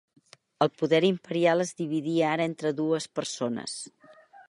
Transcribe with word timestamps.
El 0.65 0.71
poder 0.81 1.01
imperial 1.09 1.63
es 1.67 1.75
dividia 1.83 2.33
ara 2.33 2.49
entre 2.53 2.75
dues 2.83 3.11
persones. 3.21 3.79